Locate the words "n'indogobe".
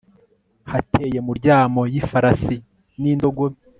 3.01-3.59